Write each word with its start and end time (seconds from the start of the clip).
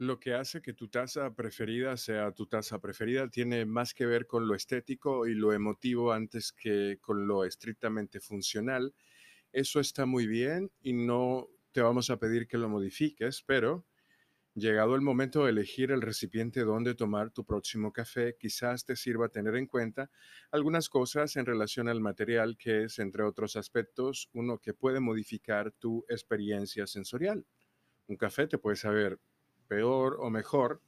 Lo 0.00 0.18
que 0.18 0.32
hace 0.32 0.62
que 0.62 0.72
tu 0.72 0.88
taza 0.88 1.34
preferida 1.34 1.94
sea 1.98 2.32
tu 2.32 2.46
taza 2.46 2.80
preferida 2.80 3.28
tiene 3.28 3.66
más 3.66 3.92
que 3.92 4.06
ver 4.06 4.26
con 4.26 4.48
lo 4.48 4.54
estético 4.54 5.26
y 5.26 5.34
lo 5.34 5.52
emotivo 5.52 6.14
antes 6.14 6.52
que 6.52 6.96
con 7.02 7.26
lo 7.26 7.44
estrictamente 7.44 8.18
funcional. 8.18 8.94
Eso 9.52 9.78
está 9.78 10.06
muy 10.06 10.26
bien 10.26 10.72
y 10.80 10.94
no 10.94 11.50
te 11.72 11.82
vamos 11.82 12.08
a 12.08 12.18
pedir 12.18 12.48
que 12.48 12.56
lo 12.56 12.70
modifiques, 12.70 13.42
pero 13.46 13.84
llegado 14.54 14.94
el 14.94 15.02
momento 15.02 15.44
de 15.44 15.50
elegir 15.50 15.90
el 15.90 16.00
recipiente 16.00 16.60
donde 16.62 16.94
tomar 16.94 17.30
tu 17.30 17.44
próximo 17.44 17.92
café, 17.92 18.38
quizás 18.40 18.86
te 18.86 18.96
sirva 18.96 19.28
tener 19.28 19.54
en 19.54 19.66
cuenta 19.66 20.10
algunas 20.50 20.88
cosas 20.88 21.36
en 21.36 21.44
relación 21.44 21.88
al 21.88 22.00
material 22.00 22.56
que 22.56 22.84
es, 22.84 23.00
entre 23.00 23.22
otros 23.22 23.54
aspectos, 23.54 24.30
uno 24.32 24.60
que 24.60 24.72
puede 24.72 25.00
modificar 25.00 25.72
tu 25.72 26.06
experiencia 26.08 26.86
sensorial. 26.86 27.44
Un 28.06 28.16
café 28.16 28.46
te 28.46 28.56
puede 28.56 28.76
saber 28.76 29.20
peor 29.70 30.16
o 30.18 30.30
mejor, 30.30 30.82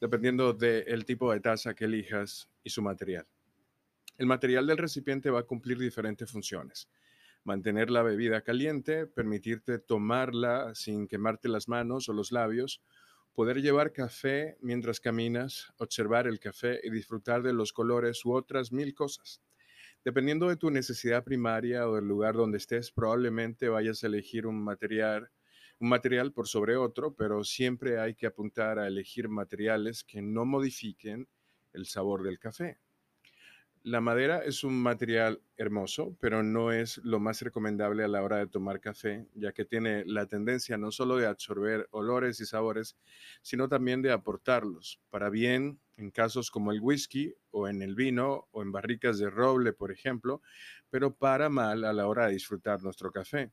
dependiendo 0.00 0.54
del 0.54 1.04
tipo 1.04 1.30
de 1.30 1.40
taza 1.40 1.74
que 1.74 1.84
elijas 1.84 2.48
y 2.64 2.70
su 2.70 2.80
material. 2.80 3.26
El 4.16 4.26
material 4.26 4.66
del 4.66 4.78
recipiente 4.78 5.30
va 5.30 5.40
a 5.40 5.46
cumplir 5.46 5.78
diferentes 5.78 6.30
funciones. 6.30 6.88
Mantener 7.44 7.90
la 7.90 8.02
bebida 8.02 8.40
caliente, 8.40 9.06
permitirte 9.06 9.78
tomarla 9.78 10.74
sin 10.74 11.06
quemarte 11.06 11.48
las 11.48 11.68
manos 11.68 12.08
o 12.08 12.14
los 12.14 12.32
labios, 12.32 12.82
poder 13.34 13.60
llevar 13.60 13.92
café 13.92 14.56
mientras 14.60 14.98
caminas, 14.98 15.72
observar 15.76 16.26
el 16.26 16.40
café 16.40 16.80
y 16.82 16.90
disfrutar 16.90 17.42
de 17.42 17.52
los 17.52 17.72
colores 17.72 18.24
u 18.24 18.32
otras 18.32 18.72
mil 18.72 18.94
cosas. 18.94 19.42
Dependiendo 20.04 20.48
de 20.48 20.56
tu 20.56 20.70
necesidad 20.70 21.22
primaria 21.22 21.86
o 21.88 21.96
del 21.96 22.06
lugar 22.06 22.34
donde 22.34 22.58
estés, 22.58 22.90
probablemente 22.90 23.68
vayas 23.68 24.02
a 24.02 24.06
elegir 24.06 24.46
un 24.46 24.62
material 24.62 25.30
un 25.82 25.88
material 25.88 26.32
por 26.32 26.46
sobre 26.46 26.76
otro, 26.76 27.12
pero 27.16 27.42
siempre 27.42 27.98
hay 27.98 28.14
que 28.14 28.26
apuntar 28.26 28.78
a 28.78 28.86
elegir 28.86 29.28
materiales 29.28 30.04
que 30.04 30.22
no 30.22 30.44
modifiquen 30.44 31.26
el 31.72 31.86
sabor 31.86 32.22
del 32.22 32.38
café. 32.38 32.78
La 33.82 34.00
madera 34.00 34.44
es 34.44 34.62
un 34.62 34.80
material 34.80 35.42
hermoso, 35.56 36.16
pero 36.20 36.44
no 36.44 36.70
es 36.70 36.98
lo 36.98 37.18
más 37.18 37.42
recomendable 37.42 38.04
a 38.04 38.08
la 38.08 38.22
hora 38.22 38.36
de 38.36 38.46
tomar 38.46 38.78
café, 38.78 39.26
ya 39.34 39.50
que 39.50 39.64
tiene 39.64 40.04
la 40.04 40.26
tendencia 40.26 40.78
no 40.78 40.92
solo 40.92 41.16
de 41.16 41.26
absorber 41.26 41.88
olores 41.90 42.38
y 42.38 42.46
sabores, 42.46 42.96
sino 43.42 43.68
también 43.68 44.02
de 44.02 44.12
aportarlos, 44.12 45.00
para 45.10 45.30
bien 45.30 45.80
en 45.96 46.12
casos 46.12 46.52
como 46.52 46.70
el 46.70 46.80
whisky 46.80 47.34
o 47.50 47.66
en 47.66 47.82
el 47.82 47.96
vino 47.96 48.46
o 48.52 48.62
en 48.62 48.70
barricas 48.70 49.18
de 49.18 49.30
roble, 49.30 49.72
por 49.72 49.90
ejemplo, 49.90 50.42
pero 50.90 51.16
para 51.16 51.48
mal 51.48 51.82
a 51.84 51.92
la 51.92 52.06
hora 52.06 52.26
de 52.26 52.34
disfrutar 52.34 52.84
nuestro 52.84 53.10
café. 53.10 53.50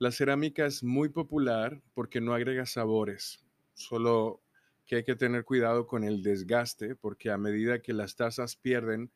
La 0.00 0.12
cerámica 0.12 0.64
es 0.64 0.84
muy 0.84 1.08
popular 1.08 1.82
porque 1.92 2.20
no 2.20 2.32
agrega 2.32 2.66
sabores, 2.66 3.40
solo 3.74 4.40
que 4.86 4.96
hay 4.96 5.04
que 5.04 5.16
tener 5.16 5.44
cuidado 5.44 5.88
con 5.88 6.04
el 6.04 6.22
desgaste 6.22 6.94
porque 6.94 7.32
a 7.32 7.36
medida 7.36 7.82
que 7.82 7.92
las 7.92 8.14
tazas 8.14 8.54
pierden 8.54 9.10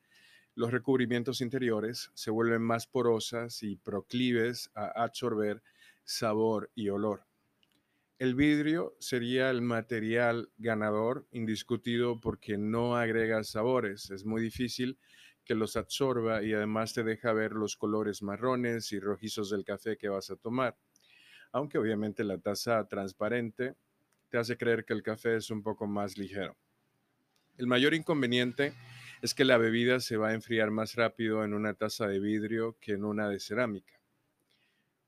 los 0.56 0.72
recubrimientos 0.72 1.40
interiores, 1.40 2.10
se 2.14 2.32
vuelven 2.32 2.62
más 2.62 2.88
porosas 2.88 3.62
y 3.62 3.76
proclives 3.76 4.72
a 4.74 5.04
absorber 5.04 5.62
sabor 6.02 6.72
y 6.74 6.88
olor. 6.88 7.26
El 8.18 8.34
vidrio 8.34 8.96
sería 8.98 9.50
el 9.50 9.62
material 9.62 10.50
ganador 10.58 11.28
indiscutido 11.30 12.20
porque 12.20 12.58
no 12.58 12.96
agrega 12.96 13.44
sabores. 13.44 14.10
Es 14.10 14.24
muy 14.24 14.42
difícil 14.42 14.98
que 15.44 15.54
los 15.54 15.76
absorba 15.76 16.42
y 16.42 16.52
además 16.52 16.92
te 16.94 17.02
deja 17.02 17.32
ver 17.32 17.52
los 17.52 17.76
colores 17.76 18.22
marrones 18.22 18.92
y 18.92 19.00
rojizos 19.00 19.50
del 19.50 19.64
café 19.64 19.96
que 19.96 20.08
vas 20.08 20.30
a 20.30 20.36
tomar. 20.36 20.76
Aunque 21.52 21.78
obviamente 21.78 22.24
la 22.24 22.38
taza 22.38 22.86
transparente 22.88 23.74
te 24.28 24.38
hace 24.38 24.56
creer 24.56 24.84
que 24.84 24.92
el 24.94 25.02
café 25.02 25.36
es 25.36 25.50
un 25.50 25.62
poco 25.62 25.86
más 25.86 26.16
ligero. 26.16 26.56
El 27.58 27.66
mayor 27.66 27.92
inconveniente 27.92 28.72
es 29.20 29.34
que 29.34 29.44
la 29.44 29.58
bebida 29.58 30.00
se 30.00 30.16
va 30.16 30.30
a 30.30 30.34
enfriar 30.34 30.70
más 30.70 30.94
rápido 30.94 31.44
en 31.44 31.54
una 31.54 31.74
taza 31.74 32.06
de 32.08 32.18
vidrio 32.18 32.76
que 32.80 32.92
en 32.92 33.04
una 33.04 33.28
de 33.28 33.38
cerámica. 33.38 34.00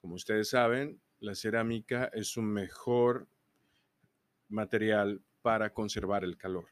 Como 0.01 0.15
ustedes 0.15 0.51
saben, 0.51 1.01
la 1.21 1.35
cerámica 1.35 2.11
es 2.13 2.37
un 2.37 2.53
mejor 2.53 3.27
material 4.49 5.23
para 5.41 5.73
conservar 5.73 6.23
el 6.23 6.37
calor. 6.37 6.67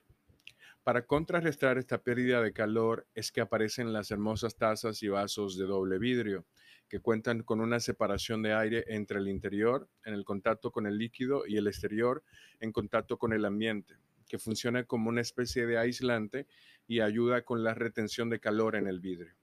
Para 0.84 1.06
contrarrestar 1.06 1.78
esta 1.78 2.02
pérdida 2.02 2.42
de 2.42 2.52
calor 2.52 3.06
es 3.14 3.30
que 3.30 3.40
aparecen 3.40 3.92
las 3.92 4.10
hermosas 4.10 4.56
tazas 4.56 5.00
y 5.04 5.08
vasos 5.08 5.56
de 5.56 5.64
doble 5.64 6.00
vidrio, 6.00 6.44
que 6.88 6.98
cuentan 6.98 7.44
con 7.44 7.60
una 7.60 7.78
separación 7.78 8.42
de 8.42 8.52
aire 8.52 8.84
entre 8.88 9.18
el 9.18 9.28
interior, 9.28 9.88
en 10.04 10.14
el 10.14 10.24
contacto 10.24 10.72
con 10.72 10.88
el 10.88 10.98
líquido, 10.98 11.46
y 11.46 11.56
el 11.56 11.68
exterior, 11.68 12.24
en 12.58 12.72
contacto 12.72 13.16
con 13.16 13.32
el 13.32 13.44
ambiente, 13.44 13.94
que 14.28 14.40
funciona 14.40 14.84
como 14.84 15.08
una 15.08 15.20
especie 15.20 15.66
de 15.66 15.78
aislante 15.78 16.48
y 16.88 16.98
ayuda 16.98 17.42
con 17.42 17.62
la 17.62 17.74
retención 17.74 18.28
de 18.28 18.40
calor 18.40 18.74
en 18.74 18.88
el 18.88 18.98
vidrio. 18.98 19.36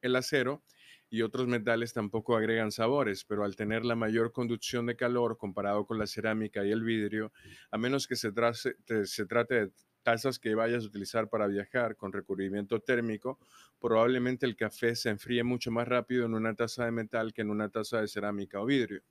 El 0.00 0.14
acero 0.14 0.62
y 1.10 1.22
otros 1.22 1.48
metales 1.48 1.92
tampoco 1.92 2.36
agregan 2.36 2.70
sabores, 2.70 3.24
pero 3.24 3.44
al 3.44 3.56
tener 3.56 3.84
la 3.84 3.96
mayor 3.96 4.30
conducción 4.30 4.86
de 4.86 4.96
calor 4.96 5.38
comparado 5.38 5.86
con 5.86 5.98
la 5.98 6.06
cerámica 6.06 6.64
y 6.64 6.70
el 6.70 6.84
vidrio, 6.84 7.32
a 7.72 7.78
menos 7.78 8.06
que 8.06 8.14
se, 8.14 8.30
trate 8.30 8.74
de 8.86 9.72
tazas 10.06 10.38
que 10.38 10.54
vayas 10.54 10.84
a 10.84 10.86
utilizar 10.86 11.28
para 11.28 11.48
viajar 11.48 11.96
con 11.96 12.12
recubrimiento 12.12 12.78
térmico, 12.78 13.40
probablemente 13.80 14.46
el 14.46 14.54
café 14.54 14.94
se 14.94 15.08
enfríe 15.10 15.42
mucho 15.42 15.72
más 15.72 15.88
rápido 15.88 16.26
en 16.26 16.34
una 16.34 16.54
taza 16.54 16.84
de 16.84 16.92
metal 16.92 17.32
que 17.32 17.42
en 17.42 17.50
una 17.50 17.70
taza 17.70 18.00
de 18.00 18.06
cerámica 18.06 18.60
o 18.60 18.66
vidrio. 18.66 19.02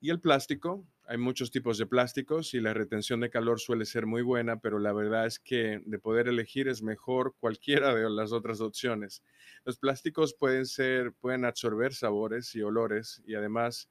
Y 0.00 0.08
el 0.08 0.18
plástico, 0.18 0.86
hay 1.06 1.18
muchos 1.18 1.50
tipos 1.50 1.76
de 1.76 1.84
plásticos 1.84 2.54
y 2.54 2.60
la 2.62 2.72
retención 2.72 3.20
de 3.20 3.28
calor 3.28 3.60
suele 3.60 3.84
ser 3.84 4.06
muy 4.06 4.22
buena, 4.22 4.60
pero 4.60 4.78
la 4.78 4.94
verdad 4.94 5.26
es 5.26 5.38
que 5.38 5.82
de 5.84 5.98
poder 5.98 6.26
elegir 6.26 6.68
es 6.68 6.82
mejor 6.82 7.34
cualquiera 7.38 7.94
de 7.94 8.08
las 8.08 8.32
otras 8.32 8.62
opciones. 8.62 9.22
Los 9.66 9.76
plásticos 9.76 10.32
pueden 10.32 10.64
ser, 10.64 11.12
pueden 11.12 11.44
absorber 11.44 11.92
sabores 11.92 12.54
y 12.54 12.62
olores 12.62 13.22
y 13.26 13.34
además 13.34 13.90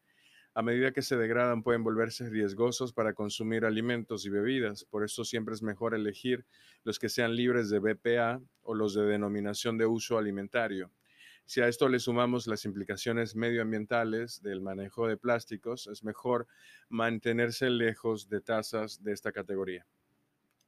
a 0.53 0.61
medida 0.61 0.91
que 0.91 1.01
se 1.01 1.15
degradan 1.15 1.63
pueden 1.63 1.83
volverse 1.83 2.29
riesgosos 2.29 2.91
para 2.91 3.13
consumir 3.13 3.63
alimentos 3.63 4.25
y 4.25 4.29
bebidas. 4.29 4.83
Por 4.83 5.05
eso 5.05 5.23
siempre 5.23 5.55
es 5.55 5.63
mejor 5.63 5.95
elegir 5.95 6.45
los 6.83 6.99
que 6.99 7.09
sean 7.09 7.35
libres 7.35 7.69
de 7.69 7.79
BPA 7.79 8.41
o 8.61 8.73
los 8.73 8.93
de 8.93 9.03
denominación 9.03 9.77
de 9.77 9.85
uso 9.85 10.17
alimentario. 10.17 10.91
Si 11.45 11.61
a 11.61 11.67
esto 11.67 11.89
le 11.89 11.99
sumamos 11.99 12.47
las 12.47 12.65
implicaciones 12.65 13.35
medioambientales 13.35 14.41
del 14.41 14.61
manejo 14.61 15.07
de 15.07 15.17
plásticos, 15.17 15.87
es 15.87 16.03
mejor 16.03 16.47
mantenerse 16.89 17.69
lejos 17.69 18.29
de 18.29 18.41
tazas 18.41 19.03
de 19.03 19.13
esta 19.13 19.31
categoría. 19.31 19.85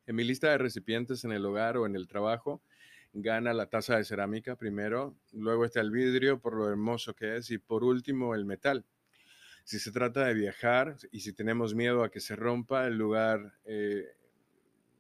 En 0.06 0.16
mi 0.16 0.24
lista 0.24 0.50
de 0.50 0.58
recipientes 0.58 1.24
en 1.24 1.32
el 1.32 1.46
hogar 1.46 1.78
o 1.78 1.86
en 1.86 1.96
el 1.96 2.08
trabajo, 2.08 2.62
gana 3.14 3.54
la 3.54 3.68
taza 3.68 3.98
de 3.98 4.04
cerámica 4.04 4.56
primero, 4.56 5.16
luego 5.32 5.66
está 5.66 5.82
el 5.82 5.92
vidrio 5.92 6.40
por 6.40 6.56
lo 6.56 6.68
hermoso 6.68 7.14
que 7.14 7.38
es 7.38 7.52
y 7.52 7.58
por 7.60 7.84
último 7.84 8.34
el 8.34 8.46
metal. 8.46 8.86
Si 9.64 9.80
se 9.80 9.92
trata 9.92 10.26
de 10.26 10.34
viajar 10.34 10.98
y 11.12 11.22
si 11.22 11.32
tenemos 11.32 11.74
miedo 11.74 12.04
a 12.04 12.12
que 12.12 12.20
se 12.20 12.36
rompa, 12.36 12.86
el 12.86 12.98
lugar 12.98 13.54
eh, 13.64 14.06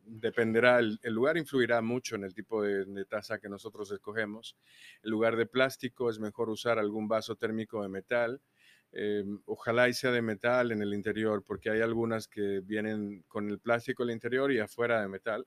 dependerá, 0.05 0.79
el, 0.79 0.99
lugar 1.03 1.37
influirá 1.37 1.81
mucho 1.81 2.15
en 2.15 2.23
el 2.23 2.33
tipo 2.33 2.61
de, 2.63 3.05
taza 3.05 3.39
que 3.39 3.49
nosotros 3.49 3.91
escogemos. 3.91 4.55
En 5.03 5.11
lugar 5.11 5.35
de 5.35 5.45
plástico 5.45 6.09
es 6.09 6.19
mejor 6.19 6.49
usar 6.49 6.79
algún 6.79 7.09
vaso 7.09 7.35
térmico 7.35 7.83
de 7.83 7.89
metal. 7.89 8.41
Eh, 8.93 9.25
ojalá 9.45 9.91
sea 9.91 10.11
de 10.11 10.21
metal 10.21 10.71
en 10.71 10.81
el 10.81 10.93
interior, 10.93 11.43
porque 11.45 11.69
hay 11.69 11.81
algunas 11.81 12.29
que 12.29 12.61
vienen 12.61 13.23
con 13.27 13.49
el 13.49 13.59
plástico 13.59 14.03
en 14.03 14.09
el 14.09 14.15
interior 14.15 14.49
y 14.51 14.59
afuera 14.59 15.01
de 15.01 15.09
metal. 15.09 15.45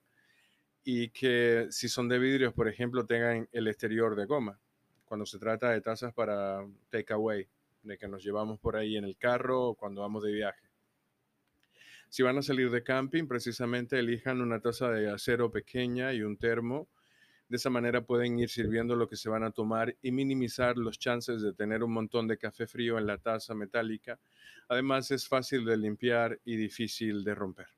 Y 0.83 1.09
que 1.09 1.67
si 1.71 1.89
son 1.89 2.07
de 2.07 2.19
vidrio, 2.19 2.53
por 2.53 2.67
ejemplo, 2.67 3.05
tengan 3.05 3.49
el 3.51 3.67
exterior 3.67 4.15
de 4.15 4.25
goma, 4.25 4.59
cuando 5.05 5.25
se 5.25 5.39
trata 5.39 5.71
de 5.71 5.81
tazas 5.81 6.13
para 6.13 6.65
takeaway 6.89 7.47
de 7.87 7.97
que 7.97 8.07
nos 8.07 8.23
llevamos 8.23 8.59
por 8.59 8.75
ahí 8.75 8.97
en 8.97 9.05
el 9.05 9.17
carro 9.17 9.69
o 9.69 9.75
cuando 9.75 10.01
vamos 10.01 10.23
de 10.23 10.31
viaje. 10.31 10.67
Si 12.09 12.23
van 12.23 12.37
a 12.37 12.41
salir 12.41 12.69
de 12.71 12.83
camping, 12.83 13.27
precisamente 13.27 13.99
elijan 13.99 14.41
una 14.41 14.61
taza 14.61 14.89
de 14.91 15.09
acero 15.09 15.51
pequeña 15.51 16.13
y 16.13 16.21
un 16.21 16.37
termo. 16.37 16.87
De 17.49 17.57
esa 17.57 17.69
manera 17.69 18.01
pueden 18.01 18.39
ir 18.39 18.49
sirviendo 18.49 18.95
lo 18.95 19.07
que 19.07 19.15
se 19.15 19.29
van 19.29 19.43
a 19.43 19.51
tomar 19.51 19.95
y 20.01 20.11
minimizar 20.11 20.77
los 20.77 20.99
chances 20.99 21.41
de 21.41 21.53
tener 21.53 21.83
un 21.83 21.93
montón 21.93 22.27
de 22.27 22.37
café 22.37 22.67
frío 22.67 22.97
en 22.97 23.07
la 23.07 23.17
taza 23.17 23.53
metálica. 23.55 24.19
Además 24.69 25.11
es 25.11 25.27
fácil 25.27 25.65
de 25.65 25.77
limpiar 25.77 26.39
y 26.43 26.55
difícil 26.55 27.23
de 27.23 27.35
romper. 27.35 27.76